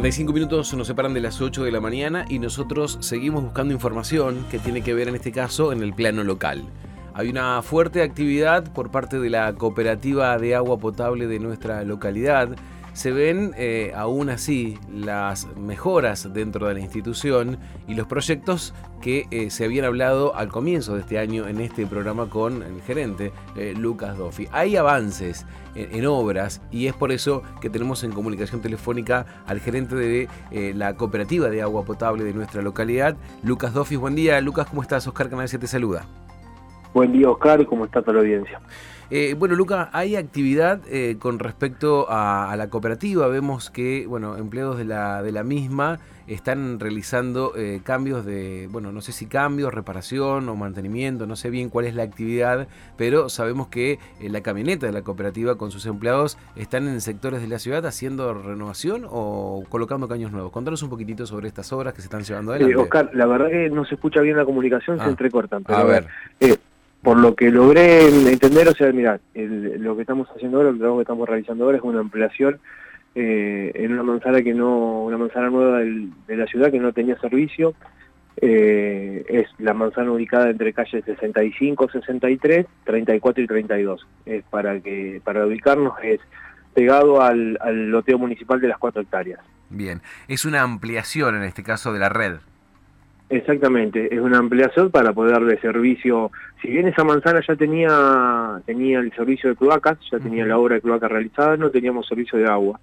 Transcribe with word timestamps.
45 0.00 0.32
minutos 0.32 0.72
nos 0.72 0.86
separan 0.86 1.12
de 1.12 1.20
las 1.20 1.42
8 1.42 1.62
de 1.62 1.70
la 1.70 1.78
mañana 1.78 2.24
y 2.26 2.38
nosotros 2.38 2.96
seguimos 3.02 3.44
buscando 3.44 3.74
información 3.74 4.46
que 4.50 4.58
tiene 4.58 4.80
que 4.80 4.94
ver 4.94 5.08
en 5.08 5.16
este 5.16 5.30
caso 5.30 5.72
en 5.72 5.82
el 5.82 5.92
plano 5.92 6.24
local. 6.24 6.64
Hay 7.12 7.28
una 7.28 7.60
fuerte 7.60 8.00
actividad 8.00 8.72
por 8.72 8.90
parte 8.90 9.20
de 9.20 9.28
la 9.28 9.52
cooperativa 9.52 10.38
de 10.38 10.54
agua 10.54 10.78
potable 10.78 11.26
de 11.26 11.38
nuestra 11.38 11.84
localidad 11.84 12.48
se 13.00 13.12
ven 13.12 13.54
eh, 13.56 13.94
aún 13.96 14.28
así 14.28 14.76
las 14.92 15.48
mejoras 15.56 16.34
dentro 16.34 16.68
de 16.68 16.74
la 16.74 16.80
institución 16.80 17.56
y 17.88 17.94
los 17.94 18.06
proyectos 18.06 18.74
que 19.00 19.26
eh, 19.30 19.48
se 19.48 19.64
habían 19.64 19.86
hablado 19.86 20.36
al 20.36 20.48
comienzo 20.48 20.92
de 20.92 21.00
este 21.00 21.18
año 21.18 21.48
en 21.48 21.62
este 21.62 21.86
programa 21.86 22.28
con 22.28 22.62
el 22.62 22.82
gerente 22.82 23.32
eh, 23.56 23.72
Lucas 23.74 24.18
Doffi. 24.18 24.48
Hay 24.52 24.76
avances 24.76 25.46
en, 25.74 26.04
obras 26.04 26.60
y 26.70 26.88
es 26.88 26.92
por 26.92 27.10
eso 27.10 27.42
que 27.62 27.70
tenemos 27.70 28.04
en 28.04 28.12
comunicación 28.12 28.60
telefónica 28.60 29.24
al 29.46 29.60
gerente 29.60 29.94
de 29.94 30.28
la 30.74 30.94
cooperativa 30.94 31.48
de 31.48 31.62
agua 31.62 31.86
potable 31.86 32.22
de 32.22 32.34
nuestra 32.34 32.60
localidad, 32.60 33.16
Lucas 33.42 33.72
Doffi. 33.72 33.96
Buen 33.96 34.14
día, 34.14 34.38
Lucas, 34.42 34.66
¿cómo 34.68 34.82
estás? 34.82 35.06
Oscar 35.06 35.30
Canal 35.30 35.48
te 35.48 35.66
saluda. 35.66 36.04
Buen 36.92 37.12
día, 37.12 37.30
Oscar, 37.30 37.64
¿cómo 37.64 37.86
está 37.86 38.02
toda 38.02 38.14
la 38.14 38.20
audiencia? 38.20 38.60
Eh, 39.12 39.34
bueno, 39.36 39.56
Luca, 39.56 39.90
hay 39.92 40.14
actividad 40.14 40.80
eh, 40.88 41.16
con 41.18 41.40
respecto 41.40 42.06
a, 42.08 42.54
la 42.56 42.70
cooperativa. 42.70 43.26
Vemos 43.26 43.68
que, 43.68 44.06
bueno, 44.06 44.36
empleados 44.36 44.78
de 44.78 44.84
la, 44.84 45.20
de 45.22 45.32
la 45.32 45.42
misma 45.42 45.98
están 46.28 46.78
realizando 46.78 47.54
eh, 47.56 47.80
cambios 47.82 48.24
de, 48.24 48.68
bueno, 48.70 48.92
no 48.92 49.00
sé 49.00 49.10
si 49.10 49.26
cambios, 49.26 49.74
reparación 49.74 50.48
o 50.48 50.54
mantenimiento, 50.54 51.26
no 51.26 51.34
sé 51.34 51.50
bien 51.50 51.70
cuál 51.70 51.86
es 51.86 51.96
la 51.96 52.04
actividad, 52.04 52.68
pero 52.96 53.28
sabemos 53.28 53.66
que 53.66 53.98
la 54.20 54.40
camioneta 54.40 54.86
de 54.86 54.92
la 54.92 55.02
cooperativa 55.02 55.56
con 55.56 55.72
sus 55.72 55.86
empleados 55.86 56.38
están 56.54 56.86
en 56.86 57.00
sectores 57.00 57.40
de 57.40 57.48
la 57.48 57.58
ciudad 57.58 57.84
haciendo 57.84 58.32
renovación 58.32 59.06
o 59.10 59.64
colocando 59.68 60.06
caños 60.06 60.30
nuevos. 60.30 60.52
Contanos 60.52 60.84
un 60.84 60.90
poquitito 60.90 61.26
sobre 61.26 61.48
estas 61.48 61.72
obras 61.72 61.94
que 61.94 62.00
se 62.00 62.06
están 62.06 62.22
llevando 62.22 62.52
adelante. 62.52 62.76
Oscar, 62.76 63.10
la 63.12 63.26
verdad 63.26 63.48
que 63.48 63.68
no 63.68 63.84
se 63.84 63.96
escucha 63.96 64.20
bien 64.20 64.36
la 64.36 64.44
comunicación, 64.44 64.98
se 64.98 65.04
ah. 65.04 65.08
entrecortan. 65.08 65.64
Pero 65.64 65.78
a 65.80 65.84
ver 65.84 66.06
por 67.02 67.18
lo 67.18 67.34
que 67.34 67.50
logré 67.50 68.08
entender, 68.30 68.68
o 68.68 68.74
sea, 68.74 68.92
mira, 68.92 69.20
lo 69.34 69.96
que 69.96 70.02
estamos 70.02 70.28
haciendo 70.34 70.58
ahora, 70.58 70.70
el 70.70 70.78
trabajo 70.78 70.98
que 70.98 71.02
estamos 71.02 71.28
realizando 71.28 71.64
ahora 71.64 71.78
es 71.78 71.82
una 71.82 72.00
ampliación 72.00 72.60
eh, 73.14 73.72
en 73.74 73.92
una 73.92 74.02
manzana 74.02 74.42
que 74.42 74.54
no, 74.54 75.02
una 75.04 75.18
manzana 75.18 75.50
nueva 75.50 75.80
de 75.80 76.36
la 76.36 76.46
ciudad 76.46 76.70
que 76.70 76.78
no 76.78 76.92
tenía 76.92 77.18
servicio. 77.18 77.74
Eh, 78.42 79.24
es 79.28 79.48
la 79.58 79.74
manzana 79.74 80.12
ubicada 80.12 80.50
entre 80.50 80.72
calles 80.72 81.04
65, 81.04 81.90
63, 81.90 82.66
34 82.84 83.44
y 83.44 83.46
32. 83.46 84.06
Es 84.26 84.44
para 84.44 84.80
que 84.80 85.20
para 85.24 85.46
ubicarnos 85.46 85.94
es 86.02 86.20
pegado 86.74 87.20
al, 87.20 87.58
al 87.60 87.90
loteo 87.90 88.18
municipal 88.18 88.60
de 88.60 88.68
las 88.68 88.78
cuatro 88.78 89.02
hectáreas. 89.02 89.40
Bien, 89.68 90.02
es 90.28 90.44
una 90.44 90.62
ampliación 90.62 91.36
en 91.36 91.42
este 91.42 91.62
caso 91.62 91.92
de 91.92 91.98
la 91.98 92.08
red. 92.08 92.36
Exactamente, 93.30 94.12
es 94.12 94.20
una 94.20 94.38
ampliación 94.38 94.90
para 94.90 95.12
poder 95.12 95.34
darle 95.34 95.60
servicio. 95.60 96.32
Si 96.60 96.68
bien 96.68 96.88
esa 96.88 97.04
manzana 97.04 97.40
ya 97.46 97.54
tenía 97.54 98.60
tenía 98.66 98.98
el 98.98 99.12
servicio 99.12 99.50
de 99.50 99.56
cloacas, 99.56 99.98
ya 100.10 100.18
tenía 100.18 100.44
la 100.44 100.58
obra 100.58 100.74
de 100.74 100.80
cloacas 100.80 101.12
realizada, 101.12 101.56
no 101.56 101.70
teníamos 101.70 102.08
servicio 102.08 102.40
de 102.40 102.46
agua. 102.46 102.80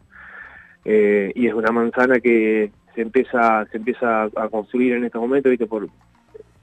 Eh, 0.86 1.34
y 1.36 1.48
es 1.48 1.54
una 1.54 1.72
manzana 1.72 2.22
que 2.22 2.72
se 2.96 3.02
empieza 3.02 3.66
se 3.66 3.76
empieza 3.76 4.24
a 4.24 4.48
construir 4.50 4.94
en 4.94 5.04
este 5.04 5.18
momento, 5.18 5.50
¿viste? 5.50 5.66
por 5.66 5.90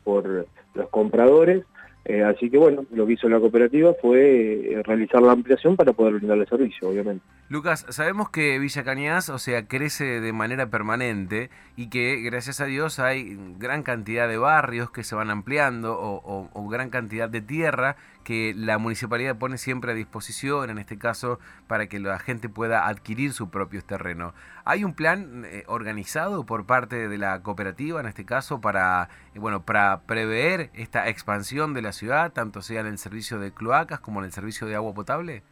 por 0.02 0.46
los 0.74 0.88
compradores 0.88 1.64
eh, 2.04 2.22
así 2.22 2.50
que 2.50 2.58
bueno, 2.58 2.84
lo 2.92 3.06
que 3.06 3.14
hizo 3.14 3.28
la 3.28 3.40
cooperativa 3.40 3.94
fue 4.00 4.72
eh, 4.72 4.82
realizar 4.82 5.22
la 5.22 5.32
ampliación 5.32 5.74
para 5.74 5.94
poder 5.94 6.14
brindarle 6.14 6.44
servicio, 6.46 6.90
obviamente. 6.90 7.24
Lucas, 7.48 7.86
sabemos 7.88 8.28
que 8.28 8.58
Villa 8.58 8.84
Cañas, 8.84 9.30
o 9.30 9.38
sea, 9.38 9.66
crece 9.66 10.20
de 10.20 10.32
manera 10.32 10.68
permanente 10.68 11.48
y 11.76 11.88
que 11.88 12.20
gracias 12.20 12.60
a 12.60 12.66
Dios 12.66 12.98
hay 12.98 13.38
gran 13.58 13.82
cantidad 13.82 14.28
de 14.28 14.36
barrios 14.36 14.90
que 14.90 15.02
se 15.02 15.14
van 15.14 15.30
ampliando 15.30 15.96
o 15.98 16.68
gran 16.68 16.90
cantidad 16.90 17.28
de 17.28 17.40
tierra 17.40 17.96
que 18.24 18.54
la 18.56 18.78
municipalidad 18.78 19.38
pone 19.38 19.58
siempre 19.58 19.92
a 19.92 19.94
disposición, 19.94 20.70
en 20.70 20.78
este 20.78 20.98
caso, 20.98 21.38
para 21.68 21.86
que 21.86 22.00
la 22.00 22.18
gente 22.18 22.48
pueda 22.48 22.88
adquirir 22.88 23.32
su 23.32 23.50
propio 23.50 23.82
terreno. 23.82 24.34
¿Hay 24.64 24.82
un 24.82 24.94
plan 24.94 25.44
eh, 25.44 25.62
organizado 25.66 26.44
por 26.44 26.66
parte 26.66 27.08
de 27.08 27.18
la 27.18 27.42
cooperativa, 27.42 28.00
en 28.00 28.06
este 28.06 28.24
caso, 28.24 28.60
para, 28.60 29.08
eh, 29.34 29.38
bueno, 29.38 29.62
para 29.62 30.00
prever 30.06 30.70
esta 30.74 31.08
expansión 31.08 31.74
de 31.74 31.82
la 31.82 31.92
ciudad, 31.92 32.32
tanto 32.32 32.62
sea 32.62 32.80
en 32.80 32.86
el 32.86 32.98
servicio 32.98 33.38
de 33.38 33.52
cloacas 33.52 34.00
como 34.00 34.20
en 34.20 34.26
el 34.26 34.32
servicio 34.32 34.66
de 34.66 34.74
agua 34.74 34.94
potable? 34.94 35.42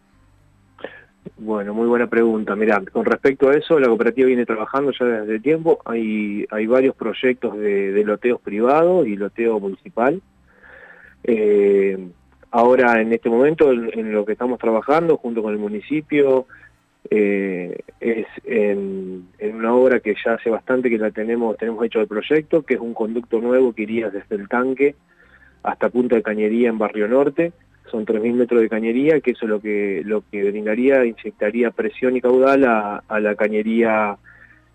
Bueno, 1.36 1.74
muy 1.74 1.86
buena 1.86 2.08
pregunta. 2.08 2.56
Mirá, 2.56 2.82
con 2.92 3.04
respecto 3.04 3.50
a 3.50 3.54
eso, 3.54 3.78
la 3.78 3.86
cooperativa 3.86 4.26
viene 4.26 4.46
trabajando 4.46 4.90
ya 4.98 5.04
desde 5.04 5.38
tiempo. 5.38 5.78
Hay, 5.84 6.46
hay 6.50 6.66
varios 6.66 6.96
proyectos 6.96 7.56
de, 7.58 7.92
de 7.92 8.04
loteos 8.04 8.40
privados 8.40 9.06
y 9.06 9.16
loteo 9.16 9.60
municipal. 9.60 10.20
Eh, 11.24 12.10
Ahora, 12.52 13.00
en 13.00 13.10
este 13.14 13.30
momento, 13.30 13.72
en, 13.72 14.12
lo 14.12 14.26
que 14.26 14.32
estamos 14.32 14.58
trabajando 14.58 15.16
junto 15.16 15.42
con 15.42 15.54
el 15.54 15.58
municipio, 15.58 16.46
eh, 17.10 17.80
es 17.98 18.26
en, 18.44 19.26
una 19.40 19.74
obra 19.74 20.00
que 20.00 20.14
ya 20.22 20.34
hace 20.34 20.50
bastante 20.50 20.90
que 20.90 20.98
la 20.98 21.10
tenemos, 21.10 21.56
tenemos 21.56 21.82
hecho 21.86 22.02
el 22.02 22.08
proyecto, 22.08 22.62
que 22.62 22.74
es 22.74 22.80
un 22.80 22.92
conducto 22.92 23.40
nuevo 23.40 23.72
que 23.72 23.84
iría 23.84 24.10
desde 24.10 24.36
el 24.36 24.48
tanque 24.50 24.94
hasta 25.62 25.88
Punta 25.88 26.16
de 26.16 26.22
Cañería 26.22 26.68
en 26.68 26.76
Barrio 26.76 27.08
Norte. 27.08 27.54
Son 27.90 28.04
3.000 28.04 28.34
metros 28.34 28.60
de 28.60 28.68
cañería, 28.68 29.20
que 29.20 29.30
eso 29.30 29.46
es 29.46 29.50
lo 29.50 29.60
que, 29.60 30.02
lo 30.04 30.22
que 30.30 30.50
brindaría, 30.50 31.06
inyectaría 31.06 31.70
presión 31.70 32.16
y 32.16 32.20
caudal 32.20 32.64
a, 32.64 33.20
la 33.20 33.34
cañería 33.34 34.16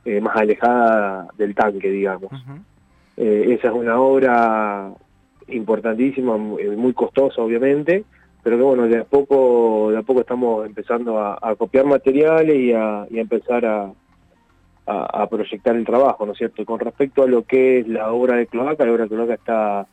eh, 0.04 0.20
más 0.20 0.36
alejada 0.36 1.28
del 1.38 1.54
tanque, 1.54 1.90
digamos. 1.90 2.32
Eh, 3.18 3.56
esa 3.58 3.70
es 3.70 3.74
una 3.74 4.00
obra 4.00 4.94
importantísima, 5.50 6.38
muy 6.38 6.94
costosa 6.94 7.42
obviamente, 7.42 8.04
pero 8.44 8.58
que 8.58 8.64
bueno, 8.64 8.88
de 8.88 9.00
a 9.00 9.04
poco, 9.04 9.90
de 9.92 9.98
a 9.98 10.04
poco 10.04 10.22
estamos 10.22 10.66
empezando 10.66 11.20
a, 11.20 11.56
copiar 11.58 11.86
materiales 11.86 12.58
y 12.58 12.72
a, 12.74 13.06
empezar 13.12 13.66
a, 13.66 13.92
a, 14.86 15.28
proyectar 15.28 15.76
el 15.76 15.86
trabajo, 15.86 16.26
¿no 16.26 16.32
es 16.32 16.38
cierto? 16.38 16.64
Con 16.66 16.80
respecto 16.80 17.24
a 17.24 17.28
lo 17.28 17.44
que 17.44 17.80
es 17.80 17.88
la 17.88 18.12
obra 18.12 18.38
de 18.38 18.48
cloaca, 18.48 18.86
la 18.86 18.92
obra 18.92 19.04
de 19.04 19.10
cloaca 19.10 19.34
está 19.34 19.88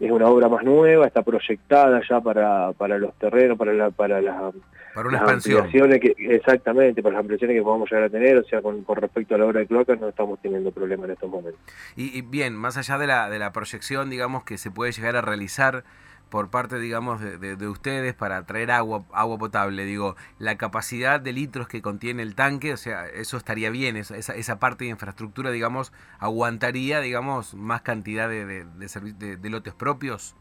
es 0.00 0.10
una 0.10 0.26
obra 0.26 0.48
más 0.48 0.62
nueva, 0.64 1.06
está 1.06 1.22
proyectada 1.22 2.00
ya 2.08 2.20
para, 2.20 2.72
para 2.72 2.98
los 2.98 3.14
terrenos, 3.14 3.56
para 3.56 3.72
la, 3.72 3.90
para 3.90 4.20
las, 4.20 4.54
para 4.94 5.08
una 5.08 5.18
expansión. 5.18 5.68
Que, 5.70 6.14
exactamente, 6.18 7.02
para 7.02 7.14
las 7.14 7.20
ampliaciones 7.20 7.56
que 7.56 7.62
podamos 7.62 7.90
llegar 7.90 8.04
a 8.04 8.10
tener, 8.10 8.36
o 8.38 8.44
sea, 8.44 8.60
con, 8.60 8.82
con 8.84 8.96
respecto 8.96 9.34
a 9.34 9.38
la 9.38 9.46
obra 9.46 9.60
de 9.60 9.66
cloacas 9.66 10.00
no 10.00 10.08
estamos 10.08 10.38
teniendo 10.40 10.70
problemas 10.70 11.06
en 11.06 11.12
estos 11.12 11.30
momentos. 11.30 11.60
Y, 11.96 12.16
y, 12.16 12.22
bien, 12.22 12.54
más 12.54 12.76
allá 12.76 12.98
de 12.98 13.06
la, 13.06 13.30
de 13.30 13.38
la 13.38 13.52
proyección, 13.52 14.10
digamos, 14.10 14.44
que 14.44 14.58
se 14.58 14.70
puede 14.70 14.92
llegar 14.92 15.16
a 15.16 15.22
realizar 15.22 15.84
por 16.30 16.50
parte, 16.50 16.78
digamos, 16.78 17.20
de, 17.20 17.68
ustedes 17.68 18.14
para 18.14 18.44
traer 18.44 18.70
agua, 18.70 19.04
agua 19.12 19.38
potable. 19.38 19.84
Digo, 19.84 20.16
la 20.38 20.56
capacidad 20.56 21.20
de 21.20 21.32
litros 21.32 21.68
que 21.68 21.82
contiene 21.82 22.22
el 22.22 22.34
tanque, 22.34 22.72
o 22.72 22.76
sea, 22.76 23.06
eso 23.06 23.36
estaría 23.36 23.70
bien, 23.70 23.96
esa, 23.96 24.16
esa 24.16 24.58
parte 24.58 24.84
de 24.84 24.90
infraestructura, 24.90 25.50
digamos, 25.50 25.92
aguantaría, 26.18 27.00
digamos, 27.00 27.54
más 27.54 27.82
cantidad 27.82 28.28
de, 28.28 28.44
de, 28.44 29.36
de 29.36 29.50
lotes 29.50 29.74
propios. 29.74 30.34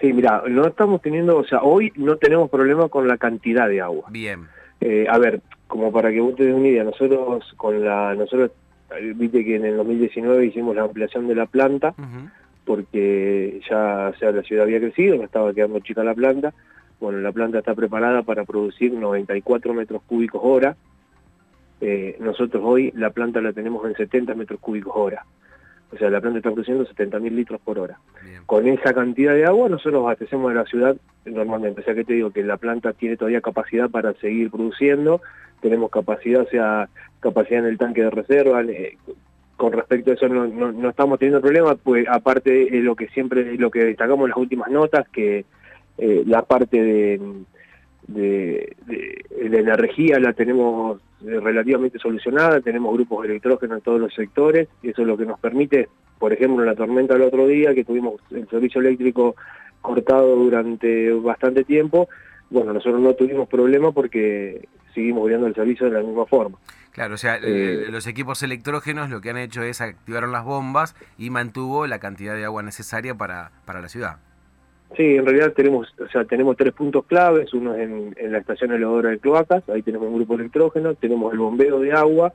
Sí, 0.00 0.14
mira, 0.14 0.42
no 0.48 0.66
estamos 0.66 1.02
teniendo, 1.02 1.36
o 1.36 1.44
sea, 1.44 1.60
hoy 1.62 1.92
no 1.96 2.16
tenemos 2.16 2.48
problema 2.48 2.88
con 2.88 3.06
la 3.06 3.18
cantidad 3.18 3.68
de 3.68 3.82
agua. 3.82 4.04
Bien. 4.10 4.48
Eh, 4.80 5.06
a 5.10 5.18
ver, 5.18 5.42
como 5.66 5.92
para 5.92 6.10
que 6.10 6.22
ustedes 6.22 6.54
una 6.54 6.68
idea, 6.68 6.84
nosotros 6.84 7.52
con 7.56 7.84
la, 7.84 8.14
nosotros, 8.14 8.50
viste 9.14 9.44
que 9.44 9.56
en 9.56 9.66
el 9.66 9.76
2019 9.76 10.46
hicimos 10.46 10.74
la 10.74 10.82
ampliación 10.82 11.28
de 11.28 11.34
la 11.34 11.46
planta, 11.46 11.94
porque 12.64 13.60
ya 13.68 14.12
sea, 14.18 14.32
la 14.32 14.42
ciudad 14.42 14.64
había 14.64 14.80
crecido, 14.80 15.16
no 15.16 15.24
estaba 15.24 15.52
quedando 15.52 15.80
chica 15.80 16.04
la 16.04 16.14
planta. 16.14 16.52
Bueno, 17.00 17.18
la 17.18 17.32
planta 17.32 17.58
está 17.58 17.74
preparada 17.74 18.22
para 18.22 18.44
producir 18.44 18.92
94 18.92 19.72
metros 19.74 20.02
cúbicos 20.06 20.40
hora. 20.44 20.76
Eh, 21.80 22.16
nosotros 22.20 22.62
hoy 22.64 22.92
la 22.94 23.10
planta 23.10 23.40
la 23.40 23.52
tenemos 23.52 23.86
en 23.86 23.94
70 23.94 24.34
metros 24.34 24.60
cúbicos 24.60 24.92
hora. 24.94 25.24
O 25.92 25.96
sea, 25.96 26.08
la 26.10 26.20
planta 26.20 26.38
está 26.38 26.50
produciendo 26.50 26.86
70.000 26.86 27.30
litros 27.30 27.60
por 27.60 27.78
hora. 27.78 27.98
Con 28.46 28.68
esa 28.68 28.92
cantidad 28.94 29.34
de 29.34 29.46
agua 29.46 29.68
nosotros 29.68 30.02
abastecemos 30.02 30.50
a 30.50 30.54
la 30.54 30.64
ciudad 30.64 30.96
normalmente. 31.24 31.80
O 31.80 31.84
sea, 31.84 31.94
que 31.94 32.04
te 32.04 32.14
digo 32.14 32.30
que 32.30 32.44
la 32.44 32.58
planta 32.58 32.92
tiene 32.92 33.16
todavía 33.16 33.40
capacidad 33.40 33.90
para 33.90 34.12
seguir 34.14 34.50
produciendo. 34.50 35.20
Tenemos 35.60 35.90
capacidad, 35.90 36.42
o 36.42 36.48
sea, 36.48 36.88
capacidad 37.18 37.60
en 37.60 37.66
el 37.66 37.78
tanque 37.78 38.02
de 38.02 38.10
reserva, 38.10 38.62
eh, 38.62 38.96
con 39.60 39.72
respecto 39.74 40.10
a 40.10 40.14
eso 40.14 40.26
no, 40.26 40.46
no, 40.46 40.88
estamos 40.88 41.18
teniendo 41.18 41.42
problemas, 41.42 41.76
pues 41.84 42.08
aparte 42.08 42.50
de 42.70 42.80
lo 42.80 42.96
que 42.96 43.08
siempre, 43.08 43.58
lo 43.58 43.70
que 43.70 43.84
destacamos 43.84 44.24
en 44.24 44.30
las 44.30 44.38
últimas 44.38 44.70
notas, 44.70 45.06
que 45.10 45.44
eh, 45.98 46.22
la 46.24 46.40
parte 46.46 46.82
de, 46.82 47.20
de, 48.08 48.74
de, 48.86 49.58
energía 49.58 50.18
la 50.18 50.32
tenemos 50.32 50.98
relativamente 51.20 51.98
solucionada, 51.98 52.62
tenemos 52.62 52.94
grupos 52.94 53.20
de 53.20 53.32
electrógeno 53.32 53.74
en 53.74 53.82
todos 53.82 54.00
los 54.00 54.14
sectores, 54.14 54.66
y 54.82 54.88
eso 54.88 55.02
es 55.02 55.08
lo 55.08 55.18
que 55.18 55.26
nos 55.26 55.38
permite, 55.38 55.90
por 56.18 56.32
ejemplo, 56.32 56.64
la 56.64 56.74
tormenta 56.74 57.12
del 57.12 57.24
otro 57.24 57.46
día, 57.46 57.74
que 57.74 57.84
tuvimos 57.84 58.14
el 58.30 58.48
servicio 58.48 58.80
eléctrico 58.80 59.36
cortado 59.82 60.36
durante 60.36 61.12
bastante 61.12 61.64
tiempo, 61.64 62.08
bueno, 62.48 62.72
nosotros 62.72 62.98
no 62.98 63.12
tuvimos 63.12 63.46
problema 63.46 63.92
porque 63.92 64.66
seguimos 64.94 65.24
brindando 65.24 65.48
el 65.48 65.54
servicio 65.54 65.84
de 65.84 65.92
la 65.92 66.02
misma 66.02 66.24
forma. 66.24 66.56
Claro, 66.92 67.14
o 67.14 67.18
sea, 67.18 67.36
eh, 67.36 67.86
los 67.90 68.06
equipos 68.06 68.42
electrógenos 68.42 69.10
lo 69.10 69.20
que 69.20 69.30
han 69.30 69.36
hecho 69.36 69.62
es 69.62 69.80
activaron 69.80 70.32
las 70.32 70.44
bombas 70.44 70.96
y 71.18 71.30
mantuvo 71.30 71.86
la 71.86 72.00
cantidad 72.00 72.34
de 72.34 72.44
agua 72.44 72.62
necesaria 72.62 73.14
para, 73.14 73.52
para 73.64 73.80
la 73.80 73.88
ciudad. 73.88 74.18
Sí, 74.96 75.16
en 75.16 75.24
realidad 75.24 75.52
tenemos, 75.52 75.94
o 76.00 76.08
sea, 76.08 76.24
tenemos 76.24 76.56
tres 76.56 76.72
puntos 76.72 77.04
claves, 77.04 77.54
uno 77.54 77.76
es 77.76 77.88
en, 77.88 78.32
la 78.32 78.38
estación 78.38 78.72
elevadora 78.72 79.10
de 79.10 79.20
cloacas, 79.20 79.68
ahí 79.68 79.82
tenemos 79.82 80.08
un 80.08 80.16
grupo 80.16 80.34
electrógeno, 80.34 80.94
tenemos 80.94 81.32
el 81.32 81.38
bombeo 81.38 81.78
de 81.78 81.92
agua, 81.92 82.32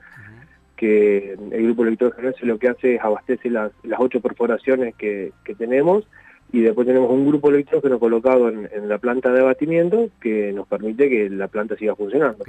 que 0.78 1.34
el 1.34 1.64
grupo 1.64 1.84
electrógeno 1.84 2.32
lo 2.44 2.58
que 2.58 2.70
hace 2.70 2.96
es 2.96 3.02
abastece 3.02 3.50
las, 3.50 3.72
las 3.84 4.00
ocho 4.00 4.22
perforaciones 4.22 4.96
que, 4.96 5.34
que 5.44 5.54
tenemos, 5.54 6.08
y 6.52 6.62
después 6.62 6.88
tenemos 6.88 7.10
un 7.10 7.28
grupo 7.28 7.50
electrógeno 7.50 8.00
colocado 8.00 8.50
en, 8.50 8.88
la 8.88 8.98
planta 8.98 9.32
de 9.32 9.42
abatimiento 9.42 10.10
que 10.22 10.54
nos 10.54 10.68
permite 10.68 11.10
que 11.10 11.30
la 11.30 11.48
planta 11.48 11.76
siga 11.76 11.96
funcionando. 11.96 12.46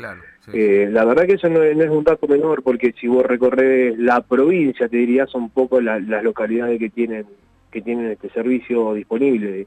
Eh, 0.53 0.89
la 0.93 1.05
verdad 1.05 1.27
que 1.27 1.35
eso 1.35 1.49
no, 1.49 1.63
es 1.63 1.91
un 1.91 2.05
dato 2.05 2.29
menor 2.29 2.63
porque 2.63 2.95
si 3.01 3.09
vos 3.09 3.25
recorres 3.25 3.99
la 3.99 4.21
provincia 4.21 4.89
te 4.89 4.99
diría 4.99 5.27
son 5.27 5.51
poco 5.51 5.81
las 5.81 6.03
localidades 6.23 6.79
que 6.79 6.91
tienen 6.91 7.27
que 7.71 7.83
tienen 7.83 8.13
este 8.13 8.31
servicio 8.31 8.95
disponible. 8.95 9.67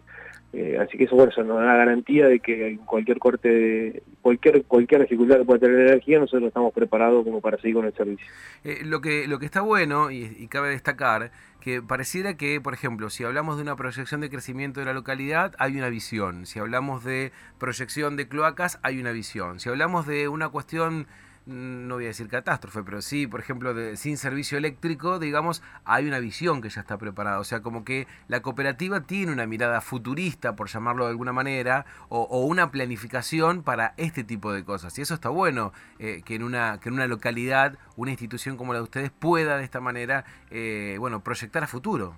Eh, 0.52 0.80
así 0.80 0.98
que 0.98 1.04
eso, 1.04 1.16
bueno, 1.16 1.32
eso 1.32 1.44
nos 1.44 1.58
da 1.58 1.76
garantía 1.76 2.28
de 2.28 2.40
que 2.40 2.80
cualquier 2.86 3.20
corte, 3.20 3.50
de, 3.50 4.04
cualquier 4.22 4.64
cualquier 4.64 5.02
dificultad 5.02 5.38
que 5.38 5.46
pueda 5.46 5.60
tener 5.60 5.80
energía, 5.80 6.20
nosotros 6.20 6.48
estamos 6.48 6.74
preparados 6.74 7.24
como 7.24 7.40
para 7.40 7.58
seguir 7.58 7.76
con 7.76 7.86
el 7.86 7.94
servicio. 7.94 8.26
Eh, 8.64 8.80
lo 8.84 9.00
que 9.00 9.28
lo 9.28 9.38
que 9.38 9.46
está 9.46 9.62
bueno 9.62 10.10
y, 10.10 10.48
cabe 10.48 10.70
destacar 10.70 11.32
que 11.62 11.84
pareciera 11.84 12.36
que, 12.36 12.60
por 12.62 12.74
ejemplo, 12.74 13.12
si 13.12 13.24
hablamos 13.24 13.58
de 13.58 13.62
una 13.62 13.76
proyección 13.76 14.22
de 14.22 14.30
crecimiento 14.30 14.80
de 14.80 14.88
la 14.88 14.94
localidad, 14.94 15.54
hay 15.60 15.78
una 15.78 15.90
visión. 15.90 16.46
Si 16.48 16.58
hablamos 16.58 17.04
de 17.04 17.32
proyección 17.60 18.16
de 18.16 18.28
cloacas, 18.28 18.80
hay 18.82 19.00
una 19.00 19.12
visión. 19.12 19.60
Si 19.60 19.70
hablamos 19.70 20.08
de 20.08 20.30
una 20.30 20.50
cuestión 20.50 21.06
no 21.50 21.96
voy 21.96 22.06
a 22.06 22.08
decir 22.10 22.28
catástrofe, 22.28 22.84
pero 22.84 23.02
sí, 23.02 23.26
por 23.26 23.40
ejemplo, 23.40 23.74
de, 23.74 23.98
sin 23.98 24.18
servicio 24.18 24.58
eléctrico, 24.58 25.18
digamos, 25.18 25.64
hay 25.84 26.08
una 26.08 26.20
visión 26.20 26.62
que 26.62 26.70
ya 26.70 26.82
está 26.82 26.98
preparada. 26.98 27.40
O 27.40 27.44
sea, 27.44 27.62
como 27.62 27.84
que 27.84 28.08
la 28.28 28.42
cooperativa 28.42 29.02
tiene 29.02 29.32
una 29.32 29.48
mirada 29.48 29.82
futurista, 29.82 30.56
por 30.56 30.70
llamarlo 30.70 31.06
de 31.06 31.12
alguna 31.12 31.34
manera, 31.34 31.86
o, 32.10 32.46
una 32.46 32.72
planificación 32.72 33.64
para 33.64 33.94
este 33.98 34.24
tipo 34.24 34.54
de 34.54 34.64
cosas. 34.64 34.98
Y 35.00 35.02
eso 35.02 35.16
está 35.16 35.30
bueno, 35.30 35.74
eh, 35.98 36.22
que, 36.24 36.36
en 36.36 36.44
una, 36.44 36.80
que 36.82 36.90
en 36.90 36.96
una 36.96 37.08
localidad, 37.08 37.78
una 37.96 38.12
institución 38.12 38.56
como 38.56 38.74
la 38.74 38.80
de 38.80 38.84
ustedes 38.84 39.10
pueda 39.10 39.58
de 39.58 39.64
esta 39.64 39.80
manera, 39.80 40.26
eh, 40.52 40.98
bueno, 41.00 41.24
proyectar 41.24 41.64
a 41.64 41.68
futuro. 41.68 42.14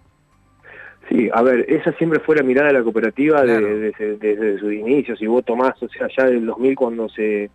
Sí, 1.10 1.30
a 1.34 1.42
ver, 1.42 1.66
esa 1.68 1.92
siempre 1.94 2.20
fue 2.20 2.36
la 2.36 2.44
mirada 2.44 2.68
de 2.68 2.74
la 2.74 2.84
cooperativa 2.84 3.44
desde, 3.44 4.18
desde 4.18 4.60
sus 4.60 4.72
inicios. 4.72 5.18
Si 5.18 5.26
vos 5.26 5.44
tomás, 5.44 5.82
o 5.82 5.90
sea, 5.90 6.08
ya 6.16 6.26
del 6.26 6.46
2000 6.46 6.76
cuando 6.76 7.10
se 7.10 7.50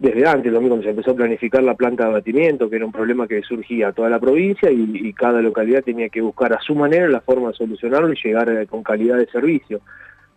desde 0.00 0.26
antes, 0.26 0.50
mismo 0.50 0.68
cuando 0.68 0.82
se 0.82 0.90
empezó 0.90 1.10
a 1.10 1.14
planificar 1.14 1.62
la 1.62 1.74
planta 1.74 2.04
de 2.04 2.10
abatimiento, 2.10 2.70
que 2.70 2.76
era 2.76 2.86
un 2.86 2.92
problema 2.92 3.28
que 3.28 3.42
surgía 3.42 3.88
a 3.88 3.92
toda 3.92 4.08
la 4.08 4.18
provincia 4.18 4.70
y, 4.70 5.12
cada 5.12 5.42
localidad 5.42 5.84
tenía 5.84 6.08
que 6.08 6.22
buscar 6.22 6.54
a 6.54 6.60
su 6.60 6.74
manera 6.74 7.06
la 7.06 7.20
forma 7.20 7.48
de 7.48 7.54
solucionarlo 7.54 8.10
y 8.10 8.16
llegar 8.24 8.48
eh, 8.48 8.66
con 8.66 8.82
calidad 8.82 9.18
de 9.18 9.26
servicio. 9.26 9.82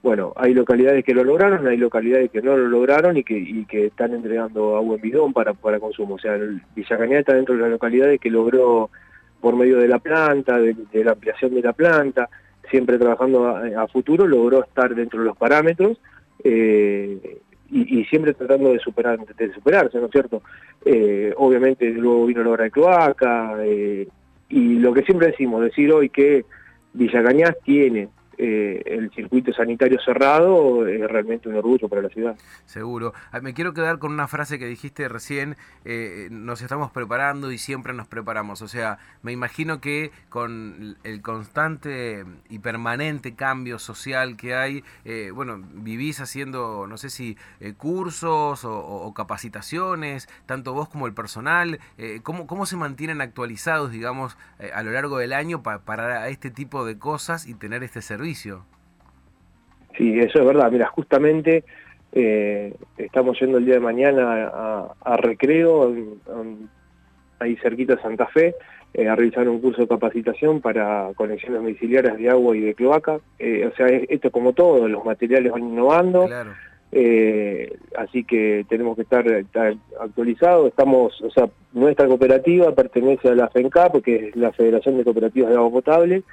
Bueno, 0.02 0.34
hay 0.36 0.54
localidades 0.54 1.06
que 1.06 1.14
lo 1.14 1.24
lograron, 1.24 1.66
hay 1.66 1.78
localidades 1.78 2.30
que 2.30 2.42
no 2.42 2.58
lo 2.58 2.68
lograron 2.68 3.16
y 3.16 3.24
que, 3.24 3.86
están 3.86 4.14
entregando 4.14 4.76
agua 4.76 4.98
en 4.98 5.02
bidón 5.02 5.32
para, 5.32 5.54
para 5.54 5.80
consumo. 5.80 6.16
O 6.16 6.20
sea, 6.20 6.38
Villa 6.76 6.98
está 7.20 7.34
dentro 7.34 7.56
de 7.56 7.62
las 7.62 7.72
localidades 7.72 8.20
que 8.20 8.30
logró 8.30 8.90
por 9.40 9.56
medio 9.56 9.78
de 9.78 9.88
la 9.88 10.00
planta, 10.00 10.60
de, 10.60 10.76
la 11.06 11.12
ampliación 11.12 11.54
de 11.54 11.62
la 11.62 11.72
planta, 11.72 12.28
siempre 12.70 12.98
trabajando 12.98 13.48
a, 13.48 13.88
futuro, 13.88 14.28
logró 14.28 14.66
estar 14.66 14.94
dentro 14.94 15.20
de 15.20 15.26
los 15.28 15.38
parámetros. 15.38 15.98
Eh, 16.44 17.40
y, 17.74 18.06
siempre 18.06 18.34
tratando 18.34 18.72
de 18.72 18.80
superar 18.80 19.20
de 19.20 19.54
superarse, 19.54 19.98
¿no 19.98 20.06
es 20.06 20.12
cierto? 20.12 20.44
Eh, 20.86 21.34
obviamente 21.38 21.90
luego 21.90 22.26
vino 22.26 22.44
la 22.44 22.50
hora 22.52 22.64
de 22.66 22.72
cloaca 22.72 23.56
eh, 23.64 24.08
y 24.50 24.76
lo 24.76 24.94
que 24.94 25.02
siempre 25.02 25.28
decimos, 25.28 25.64
decir 25.64 25.92
hoy 25.92 26.10
que 26.10 26.46
Villa 26.94 27.24
Cañas 27.24 27.56
tiene 27.64 28.10
eh, 28.38 28.82
el 28.86 29.12
circuito 29.12 29.54
sanitario 29.54 30.00
cerrado 30.04 30.88
es 30.88 31.02
realmente 31.10 31.50
un 31.50 31.56
orgullo 31.56 31.88
para 31.88 32.02
la 32.02 32.10
ciudad. 32.10 32.36
Seguro. 32.66 33.14
Ah, 33.32 33.40
me 33.42 33.54
quiero 33.54 33.74
quedar 33.74 34.00
con 34.00 34.12
una 34.12 34.28
frase 34.28 34.58
que 34.58 34.66
dijiste 34.66 35.08
recién, 35.08 35.56
eh, 35.86 36.30
nos 36.32 36.62
estamos 36.62 36.92
preparando 36.92 37.52
y 37.52 37.58
siempre 37.58 37.94
nos 37.94 38.08
preparamos. 38.08 38.62
O 38.62 38.68
sea, 38.68 38.98
me 39.22 39.32
imagino 39.32 39.82
que 39.82 40.12
con 40.30 40.98
el 41.04 41.22
constante 41.22 42.26
y 42.50 42.60
permanente 42.60 43.36
cambio 43.36 43.80
social 43.80 44.36
que 44.36 44.56
hay, 44.56 44.84
eh, 45.06 45.32
bueno, 45.34 45.62
vivís 45.74 46.20
haciendo, 46.20 46.88
no 46.88 46.98
sé 46.98 47.10
si 47.10 47.38
cursos 47.78 48.66
o, 48.66 49.14
capacitaciones, 49.14 50.28
tanto 50.46 50.74
vos 50.74 50.90
como 50.90 51.08
el 51.08 51.14
personal, 51.14 51.80
¿cómo, 52.24 52.48
¿cómo 52.48 52.66
se 52.66 52.78
mantienen 52.78 53.22
actualizados, 53.22 53.92
digamos, 53.92 54.38
a 54.74 54.82
lo 54.82 54.92
largo 54.92 55.18
del 55.18 55.34
año 55.34 55.62
para 55.62 56.30
este 56.30 56.50
tipo 56.50 56.86
de 56.86 56.98
cosas 56.98 57.48
y 57.48 57.54
tener 57.54 57.84
este 57.84 58.02
servicio? 58.02 58.23
Sí, 59.98 60.20
eso 60.20 60.40
es 60.40 60.46
verdad. 60.46 60.72
Mira, 60.72 60.88
justamente 60.88 61.64
eh, 62.16 62.76
estamos 62.98 63.40
yendo 63.40 63.58
el 63.58 63.66
día 63.66 63.76
de 63.76 63.80
mañana 63.80 64.92
a, 65.02 65.18
Recreo, 65.18 65.94
ahí 67.40 67.56
cerquita 67.58 67.96
de 67.96 68.02
Santa 68.02 68.28
Fe, 68.28 68.56
eh, 68.94 69.08
a 69.08 69.16
realizar 69.16 69.50
un 69.50 69.60
curso 69.60 69.82
de 69.82 69.88
capacitación 69.88 70.62
para 70.62 71.10
conexiones 71.16 71.62
domiciliarias 71.62 72.18
de 72.18 72.30
agua 72.30 72.56
y 72.56 72.62
de 72.62 72.76
cloaca. 72.76 73.20
Eh, 73.40 73.70
o 73.72 73.76
sea, 73.76 73.88
esto 73.88 74.30
como 74.30 74.54
todo, 74.54 74.88
los 74.88 75.04
materiales 75.04 75.52
van 75.52 75.64
innovando. 75.64 76.30
así 77.98 78.24
que 78.24 78.66
tenemos 78.70 78.96
que 78.96 79.02
estar, 79.02 79.26
actualizados. 80.00 80.68
Estamos, 80.68 81.20
o 81.22 81.32
sea, 81.32 81.50
nuestra 81.74 82.06
cooperativa 82.06 82.76
pertenece 82.76 83.30
a 83.30 83.36
la 83.36 83.50
FENCAP, 83.50 84.04
que 84.04 84.28
es 84.28 84.36
la 84.36 84.52
Federación 84.52 84.98
de 84.98 85.04
Cooperativas 85.04 85.50
de 85.50 85.56
Agua 85.56 85.72
Potable, 85.72 86.24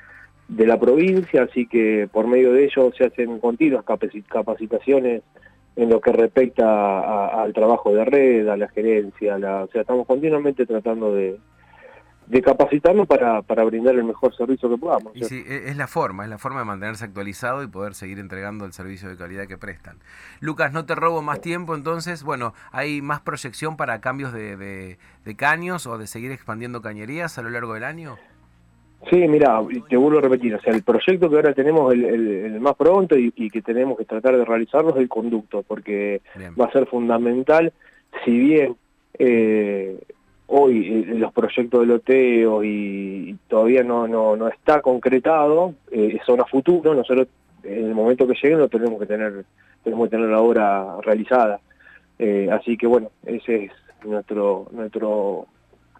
de 0.50 0.66
la 0.66 0.80
provincia, 0.80 1.44
así 1.44 1.66
que 1.66 2.08
por 2.12 2.26
medio 2.26 2.52
de 2.52 2.64
ello 2.64 2.92
se 2.96 3.04
hacen 3.04 3.38
continuas 3.38 3.84
capacitaciones 3.84 5.22
en 5.76 5.88
lo 5.88 6.00
que 6.00 6.12
respecta 6.12 7.40
al 7.40 7.52
trabajo 7.52 7.94
de 7.94 8.04
red, 8.04 8.48
a 8.48 8.56
la 8.56 8.68
gerencia, 8.68 9.36
o 9.36 9.68
sea, 9.68 9.82
estamos 9.82 10.06
continuamente 10.08 10.66
tratando 10.66 11.14
de, 11.14 11.38
capacitarnos 12.44 13.06
para, 13.06 13.42
para, 13.42 13.62
brindar 13.64 13.94
el 13.94 14.04
mejor 14.04 14.36
servicio 14.36 14.68
que 14.68 14.76
podamos. 14.76 15.12
Y 15.14 15.24
sí, 15.24 15.44
e, 15.46 15.68
es 15.68 15.76
la 15.76 15.86
forma, 15.86 16.24
es 16.24 16.30
la 16.30 16.38
forma 16.38 16.60
de 16.60 16.64
mantenerse 16.64 17.04
actualizado 17.04 17.62
y 17.62 17.68
poder 17.68 17.94
seguir 17.94 18.18
entregando 18.18 18.64
el 18.64 18.72
servicio 18.72 19.08
de 19.08 19.16
calidad 19.16 19.46
que 19.46 19.56
prestan. 19.56 19.98
Lucas, 20.40 20.72
no 20.72 20.84
te 20.84 20.96
robo 20.96 21.22
más 21.22 21.40
tiempo, 21.40 21.76
entonces, 21.76 22.24
bueno, 22.24 22.54
¿hay 22.72 23.02
más 23.02 23.20
proyección 23.20 23.76
para 23.76 24.00
cambios 24.00 24.32
de, 24.32 24.96
de 25.24 25.36
caños 25.36 25.86
o 25.86 25.96
de 25.96 26.08
seguir 26.08 26.32
expandiendo 26.32 26.82
cañerías 26.82 27.38
a 27.38 27.42
lo 27.42 27.50
largo 27.50 27.74
del 27.74 27.84
año? 27.84 28.18
Sí, 29.08 29.16
mira, 29.28 29.62
te 29.88 29.96
vuelvo 29.96 30.18
a 30.18 30.22
repetir, 30.22 30.54
o 30.54 30.60
sea, 30.60 30.74
el 30.74 30.82
proyecto 30.82 31.30
que 31.30 31.36
ahora 31.36 31.54
tenemos 31.54 31.92
el, 31.94 32.60
más 32.60 32.76
pronto 32.76 33.16
y, 33.16 33.50
que 33.50 33.62
tenemos 33.62 33.96
que 33.96 34.04
tratar 34.04 34.36
de 34.36 34.44
realizarlo 34.44 34.90
es 34.90 34.96
el 34.96 35.08
conducto, 35.08 35.62
porque 35.62 36.20
va 36.60 36.66
a 36.66 36.72
ser 36.72 36.86
fundamental, 36.86 37.72
si 38.24 38.38
bien 38.38 38.76
eh, 39.18 39.98
hoy 40.48 41.04
eh, 41.08 41.14
los 41.14 41.32
proyectos 41.32 41.80
de 41.80 41.86
loteo 41.86 42.62
y, 42.62 43.36
todavía 43.48 43.82
no, 43.82 44.06
no, 44.06 44.36
no 44.36 44.48
está 44.48 44.82
concretado, 44.82 45.74
eh, 45.90 46.18
son 46.26 46.40
a 46.40 46.44
futuro, 46.44 46.94
nosotros 46.94 47.28
en 47.62 47.86
el 47.86 47.94
momento 47.94 48.26
que 48.26 48.34
lleguen 48.34 48.58
lo 48.58 48.68
tenemos 48.68 48.98
que 49.00 49.06
tener, 49.06 49.44
tenemos 49.82 50.08
que 50.08 50.16
tener 50.16 50.28
la 50.28 50.40
obra 50.40 50.96
realizada. 51.02 51.60
Eh, 52.18 52.48
así 52.52 52.76
que 52.76 52.86
bueno, 52.86 53.10
ese 53.24 53.64
es 53.64 53.72
nuestro, 54.04 54.66
nuestro 54.72 55.46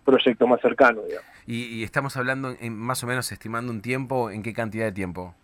proyecto 0.05 0.47
más 0.47 0.61
cercano, 0.61 1.03
digamos. 1.03 1.29
Y, 1.47 1.83
estamos 1.83 2.17
hablando 2.17 2.55
en, 2.61 2.77
más 2.77 3.03
o 3.03 3.07
menos 3.07 3.31
estimando 3.33 3.73
un 3.73 3.83
tiempo, 3.83 4.31
¿en 4.31 4.43
qué 4.43 4.53
cantidad 4.53 4.87
de 4.87 4.93
tiempo? 4.93 5.35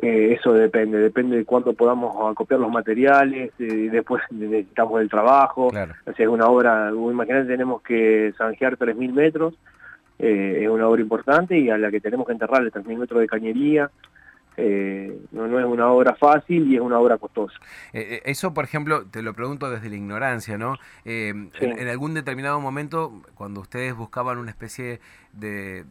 Eh, 0.00 0.36
eso 0.38 0.52
depende, 0.52 0.98
depende 0.98 1.36
de 1.36 1.44
cuánto 1.44 1.72
podamos 1.72 2.30
acopiar 2.30 2.60
los 2.60 2.70
materiales, 2.70 3.50
eh, 3.58 3.88
después 3.90 4.22
necesitamos 4.30 5.00
el 5.00 5.08
trabajo, 5.08 5.70
claro. 5.70 5.94
o 6.06 6.12
sea, 6.12 6.24
es 6.24 6.30
una 6.30 6.46
obra, 6.46 6.90
imagínate, 6.90 7.48
tenemos 7.48 7.82
que 7.82 8.32
zanjear 8.38 8.76
3.000 8.76 9.12
metros, 9.12 9.54
eh, 10.20 10.60
es 10.62 10.68
una 10.68 10.86
obra 10.86 11.02
importante 11.02 11.58
y 11.58 11.70
a 11.70 11.78
la 11.78 11.90
que 11.90 12.00
tenemos 12.00 12.26
que 12.26 12.32
enterrarle 12.32 12.70
3.000 12.70 12.96
metros 12.96 13.20
de 13.20 13.26
cañería, 13.26 13.90
eh, 14.60 15.16
no, 15.30 15.46
no, 15.46 15.60
es 15.60 15.64
una 15.64 15.88
obra 15.88 16.16
fácil 16.16 16.70
y 16.70 16.74
es 16.74 16.80
una 16.80 16.98
obra 16.98 17.16
costosa. 17.16 17.54
Eh, 17.92 18.06
eh, 18.10 18.22
eso, 18.24 18.52
por 18.52 18.64
ejemplo, 18.64 19.06
te 19.06 19.22
lo 19.22 19.32
pregunto 19.32 19.70
desde 19.70 19.88
la 19.88 19.94
ignorancia, 19.94 20.58
¿no? 20.58 20.74
en, 21.04 21.52
algún 21.88 22.12
determinado 22.14 22.60
momento, 22.60 23.22
cuando 23.34 23.60
ustedes 23.60 23.94
buscaban 23.94 24.38
una 24.38 24.50
especie 24.50 25.00
de, 25.38 25.84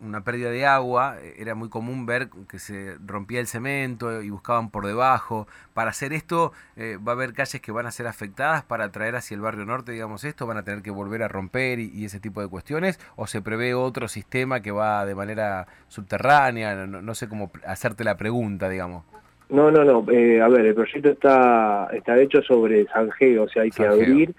una 0.00 0.22
pérdida 0.24 0.50
de 0.50 0.66
agua, 0.66 1.16
era 1.38 1.54
muy 1.54 1.68
común 1.68 2.06
ver 2.06 2.28
que 2.48 2.58
se 2.58 2.96
rompía 3.04 3.40
el 3.40 3.46
cemento 3.46 4.22
y 4.22 4.30
buscaban 4.30 4.70
por 4.70 4.86
debajo. 4.86 5.46
Para 5.74 5.90
hacer 5.90 6.12
esto, 6.12 6.52
va 6.78 7.12
a 7.12 7.14
haber 7.14 7.32
calles 7.32 7.60
que 7.60 7.72
van 7.72 7.86
a 7.86 7.90
ser 7.90 8.06
afectadas 8.06 8.62
para 8.62 8.90
traer 8.90 9.16
hacia 9.16 9.34
el 9.34 9.40
barrio 9.40 9.64
norte, 9.64 9.92
digamos 9.92 10.24
esto, 10.24 10.46
van 10.46 10.58
a 10.58 10.64
tener 10.64 10.82
que 10.82 10.90
volver 10.90 11.22
a 11.22 11.28
romper 11.28 11.78
y, 11.78 12.04
ese 12.04 12.20
tipo 12.20 12.40
de 12.40 12.48
cuestiones, 12.48 13.00
o 13.16 13.26
se 13.26 13.42
prevé 13.42 13.74
otro 13.74 14.08
sistema 14.08 14.60
que 14.60 14.70
va 14.70 15.06
de 15.06 15.14
manera 15.14 15.66
subterránea, 15.88 16.86
no, 16.86 17.02
no 17.02 17.14
sé 17.14 17.28
cómo 17.28 17.50
hacerte 17.66 18.04
la 18.04 18.16
pregunta, 18.16 18.68
digamos. 18.68 19.04
No, 19.48 19.70
no, 19.70 19.84
no. 19.84 20.04
Eh, 20.10 20.40
a 20.40 20.48
ver, 20.48 20.66
el 20.66 20.74
proyecto 20.74 21.10
está 21.10 21.88
está 21.92 22.18
hecho 22.18 22.42
sobre 22.42 22.84
zanjeo, 22.86 23.44
o 23.44 23.48
sea, 23.48 23.62
hay 23.62 23.70
que 23.70 23.86
abrir 23.86 24.34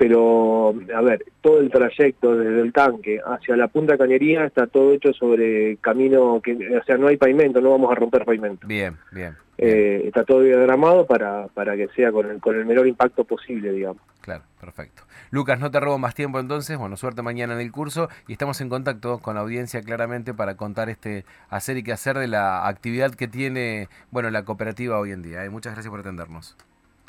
pero 0.00 0.74
a 0.96 1.02
ver, 1.02 1.26
todo 1.42 1.60
el 1.60 1.70
trayecto 1.70 2.34
desde 2.34 2.62
el 2.62 2.72
tanque 2.72 3.20
hacia 3.22 3.54
la 3.54 3.68
punta 3.68 3.98
cañería 3.98 4.46
está 4.46 4.66
todo 4.66 4.94
hecho 4.94 5.12
sobre 5.12 5.76
camino 5.76 6.40
que, 6.42 6.52
o 6.54 6.82
sea, 6.84 6.96
no 6.96 7.08
hay 7.08 7.18
pavimento, 7.18 7.60
no 7.60 7.72
vamos 7.72 7.92
a 7.92 7.96
romper 7.96 8.24
pavimento. 8.24 8.66
Bien, 8.66 8.96
bien. 9.12 9.36
Eh, 9.58 10.04
está 10.06 10.24
todo 10.24 10.40
diagramado 10.40 11.06
para, 11.06 11.48
para 11.48 11.76
que 11.76 11.88
sea 11.88 12.12
con 12.12 12.30
el, 12.30 12.40
con 12.40 12.56
el 12.56 12.64
menor 12.64 12.86
impacto 12.86 13.24
posible, 13.24 13.72
digamos. 13.72 14.00
Claro, 14.22 14.42
perfecto. 14.58 15.02
Lucas, 15.30 15.60
no 15.60 15.70
te 15.70 15.78
robo 15.78 15.98
más 15.98 16.14
tiempo 16.14 16.40
entonces, 16.40 16.78
bueno, 16.78 16.96
suerte 16.96 17.20
mañana 17.20 17.52
en 17.52 17.60
el 17.60 17.70
curso 17.70 18.08
y 18.26 18.32
estamos 18.32 18.58
en 18.62 18.70
contacto 18.70 19.18
con 19.18 19.34
la 19.34 19.42
audiencia 19.42 19.82
claramente 19.82 20.32
para 20.32 20.56
contar 20.56 20.88
este 20.88 21.26
hacer 21.50 21.76
y 21.76 21.82
qué 21.82 21.92
hacer 21.92 22.16
de 22.16 22.26
la 22.26 22.66
actividad 22.66 23.14
que 23.14 23.28
tiene, 23.28 23.90
bueno, 24.10 24.30
la 24.30 24.46
cooperativa 24.46 24.98
hoy 24.98 25.12
en 25.12 25.20
día. 25.20 25.44
¿eh? 25.44 25.50
Muchas 25.50 25.74
gracias 25.74 25.90
por 25.90 26.00
atendernos. 26.00 26.56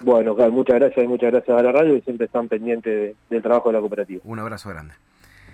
Bueno, 0.03 0.36
muchas 0.51 0.75
gracias 0.77 1.05
y 1.05 1.08
muchas 1.08 1.31
gracias 1.31 1.58
a 1.58 1.62
la 1.62 1.72
radio 1.72 1.96
y 1.96 2.01
siempre 2.01 2.25
están 2.25 2.48
pendientes 2.48 3.15
del 3.29 3.41
trabajo 3.41 3.70
de 3.70 3.74
la 3.74 3.79
cooperativa. 3.79 4.22
Un 4.25 4.39
abrazo 4.39 4.70
grande. 4.70 4.93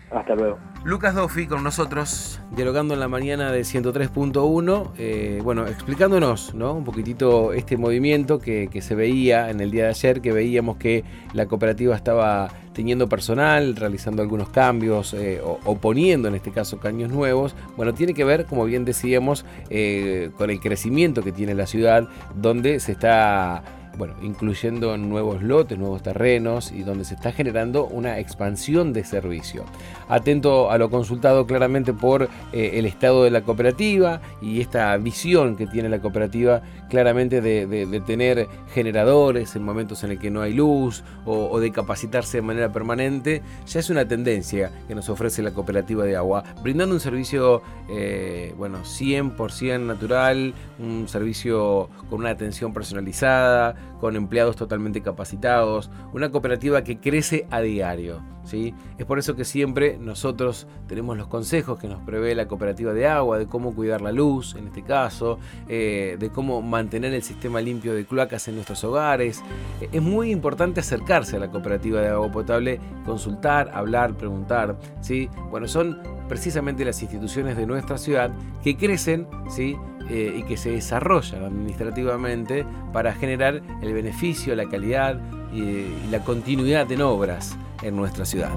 Hasta 0.10 0.36
luego. 0.36 0.58
Lucas 0.86 1.16
Doffi 1.16 1.48
con 1.48 1.63
nosotros, 1.66 2.39
dialogando 2.56 2.94
en 2.94 3.01
la 3.01 3.10
mañana 3.10 3.51
de 3.51 3.62
103.1, 3.62 4.92
eh, 4.98 5.42
bueno, 5.44 5.68
explicándonos 5.68 6.56
¿no? 6.56 6.74
un 6.74 6.86
poquitito 6.86 7.51
este 7.51 7.75
movimiento 7.75 8.39
que, 8.39 8.70
se 8.80 8.96
veía 8.96 9.50
en 9.50 9.60
el 9.60 9.70
día 9.70 9.84
de 9.86 9.89
ayer, 9.89 10.22
que 10.22 10.32
veíamos 10.32 10.77
que 10.77 11.04
la 11.34 11.48
cooperativa 11.48 11.94
estaba 11.94 12.48
teniendo 12.72 13.10
personal, 13.10 13.75
realizando 13.75 14.22
algunos 14.22 14.48
cambios 14.50 15.13
eh, 15.13 15.42
o, 15.44 15.75
poniendo 15.77 16.30
en 16.30 16.36
este 16.36 16.51
caso 16.51 16.80
caños 16.80 17.12
nuevos. 17.12 17.54
Bueno, 17.75 17.94
tiene 17.94 18.13
que 18.13 18.24
ver, 18.24 18.46
como 18.46 18.63
bien 18.63 18.86
decíamos, 18.86 19.46
eh, 19.70 20.30
con 20.38 20.50
el 20.51 20.62
crecimiento 20.62 21.22
que 21.22 21.34
tiene 21.34 21.54
la 21.54 21.66
ciudad, 21.66 22.08
donde 22.34 22.80
se 22.80 22.94
está 22.94 23.62
bueno, 23.98 24.13
incluyendo 24.22 24.98
nuevos 24.98 25.42
lotes, 25.42 25.77
nuevos 25.77 26.04
terrenos 26.04 26.72
y 26.72 26.84
donde 26.84 27.06
se 27.06 27.16
está 27.16 27.32
generando 27.32 27.86
una 27.86 28.20
expansión 28.20 28.94
de 28.94 29.04
servicio. 29.04 29.66
Atento 30.08 30.72
a 30.72 30.77
lo 30.77 30.89
consultado 30.89 31.48
claramente 31.48 31.94
por 31.94 32.30
eh, 32.54 32.72
el 32.75 32.86
estado 32.86 33.24
de 33.24 33.32
la 33.32 33.42
cooperativa 33.42 34.22
y 34.42 34.62
esta 34.62 34.96
visión 34.98 35.56
que 35.56 35.68
tiene 35.68 35.89
la 35.89 36.00
cooperativa 36.00 36.62
claramente 36.89 37.42
de, 37.42 38.01
tener 38.06 38.48
generadores 38.74 39.56
en 39.56 39.63
momentos 39.63 40.04
en 40.04 40.12
el 40.12 40.20
que 40.20 40.30
no 40.30 40.42
hay 40.42 40.54
luz 40.54 41.04
o, 41.25 41.60
de 41.60 41.72
capacitarse 41.72 42.38
de 42.38 42.42
manera 42.42 42.72
permanente, 42.72 43.42
ya 43.66 43.80
es 43.80 43.89
una 43.89 44.08
tendencia 44.08 44.72
que 44.88 44.96
nos 44.96 45.10
ofrece 45.10 45.42
la 45.42 45.51
cooperativa 45.51 46.06
de 46.06 46.16
agua, 46.16 46.44
brindando 46.62 46.96
un 46.96 47.01
servicio, 47.01 47.62
eh, 47.89 48.54
bueno, 48.58 48.80
100% 48.84 49.80
natural, 49.82 50.54
un 50.80 51.08
servicio 51.08 51.89
con 52.10 52.20
una 52.20 52.30
atención 52.30 52.74
personalizada, 52.74 53.75
con 54.00 54.15
empleados 54.15 54.56
totalmente 54.56 55.01
capacitados, 55.01 55.89
una 56.13 56.32
cooperativa 56.32 56.84
que 56.84 57.00
crece 57.00 57.48
a 57.50 57.62
diario. 57.62 58.22
¿sí? 58.44 58.74
Es 58.98 59.06
por 59.06 59.20
eso 59.20 59.36
que 59.36 59.46
siempre 59.46 59.98
nosotros 60.00 60.67
tenemos 60.88 61.17
los 61.17 61.27
consejos 61.27 61.79
que 61.79 61.88
nos 61.88 62.01
prevé 62.01 62.34
la 62.36 62.48
cooperativa 62.48 62.94
de 62.94 63.08
agua, 63.08 63.38
de 63.38 63.48
cómo 63.48 63.75
cuidar 63.75 64.01
la 64.01 64.12
luz, 64.12 64.56
en 64.56 64.67
este 64.67 64.84
caso, 64.84 65.39
eh, 65.67 66.15
de 66.20 66.29
cómo 66.29 66.62
mantener 66.62 67.13
el 67.13 67.24
sistema 67.24 67.62
limpio 67.62 67.94
de 67.94 68.06
cloacas 68.06 68.48
en 68.48 68.56
nuestros 68.56 68.84
hogares. 68.84 69.44
Es 69.91 70.01
muy 70.01 70.32
importante 70.32 70.79
acercarse 70.79 71.36
a 71.36 71.39
la 71.39 71.50
cooperativa 71.50 72.01
de 72.01 72.10
agua 72.10 72.32
potable, 72.32 72.79
consultar, 73.06 73.72
hablar, 73.74 74.15
preguntar. 74.15 74.77
¿sí? 75.01 75.29
Bueno, 75.50 75.67
son 75.67 76.01
precisamente 76.27 76.86
las 76.86 77.01
instituciones 77.01 77.58
de 77.58 77.65
nuestra 77.65 77.98
ciudad 77.98 78.32
que 78.63 78.75
crecen 78.75 79.27
¿sí? 79.50 79.77
Eh, 80.10 80.38
y 80.38 80.44
que 80.44 80.56
se 80.56 80.72
desarrollan 80.72 81.44
administrativamente 81.44 82.66
para 82.94 83.14
generar 83.14 83.62
el 83.82 83.94
beneficio, 83.94 84.56
la 84.56 84.70
calidad 84.70 85.20
y, 85.54 85.86
la 86.10 86.24
continuidad 86.24 86.90
en 86.90 87.02
obras 87.02 87.58
en 87.82 87.98
nuestra 87.98 88.24
ciudad. 88.24 88.52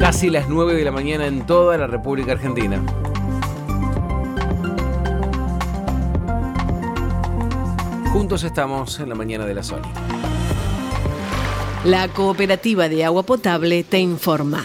Casi 0.00 0.28
las 0.28 0.48
9 0.48 0.74
de 0.74 0.84
la 0.84 0.90
mañana 0.90 1.26
en 1.26 1.46
toda 1.46 1.78
la 1.78 1.86
República 1.86 2.32
Argentina. 2.32 2.82
Juntos 8.12 8.42
estamos 8.42 8.98
en 8.98 9.08
la 9.08 9.14
mañana 9.14 9.46
de 9.46 9.54
la 9.54 9.62
Sony. 9.62 9.82
La 11.84 12.08
Cooperativa 12.08 12.88
de 12.88 13.04
Agua 13.04 13.22
Potable 13.22 13.84
te 13.84 14.00
informa. 14.00 14.64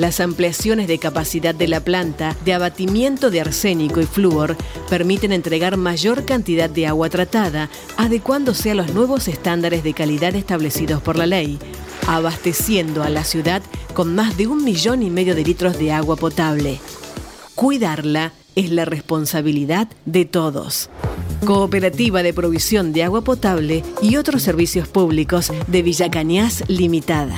Las 0.00 0.18
ampliaciones 0.18 0.88
de 0.88 0.96
capacidad 0.96 1.54
de 1.54 1.68
la 1.68 1.80
planta 1.80 2.34
de 2.46 2.54
abatimiento 2.54 3.30
de 3.30 3.42
arsénico 3.42 4.00
y 4.00 4.06
flúor 4.06 4.56
permiten 4.88 5.30
entregar 5.30 5.76
mayor 5.76 6.24
cantidad 6.24 6.70
de 6.70 6.86
agua 6.86 7.10
tratada, 7.10 7.68
adecuándose 7.98 8.70
a 8.70 8.74
los 8.74 8.94
nuevos 8.94 9.28
estándares 9.28 9.84
de 9.84 9.92
calidad 9.92 10.34
establecidos 10.34 11.02
por 11.02 11.16
la 11.16 11.26
ley, 11.26 11.58
abasteciendo 12.06 13.02
a 13.02 13.10
la 13.10 13.24
ciudad 13.24 13.60
con 13.92 14.14
más 14.14 14.38
de 14.38 14.46
un 14.46 14.64
millón 14.64 15.02
y 15.02 15.10
medio 15.10 15.34
de 15.34 15.44
litros 15.44 15.78
de 15.78 15.92
agua 15.92 16.16
potable. 16.16 16.80
Cuidarla 17.54 18.32
es 18.56 18.70
la 18.70 18.86
responsabilidad 18.86 19.86
de 20.06 20.24
todos. 20.24 20.88
Cooperativa 21.44 22.22
de 22.22 22.32
Provisión 22.32 22.94
de 22.94 23.04
Agua 23.04 23.20
Potable 23.20 23.84
y 24.00 24.16
otros 24.16 24.40
servicios 24.40 24.88
públicos 24.88 25.52
de 25.66 25.82
Villa 25.82 26.10
Cañas 26.10 26.64
Limitada. 26.68 27.36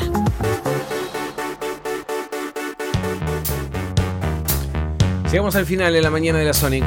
Llegamos 5.32 5.56
al 5.56 5.64
final 5.64 5.94
de 5.94 6.02
la 6.02 6.10
mañana 6.10 6.40
de 6.40 6.44
la 6.44 6.52
Sonic. 6.52 6.84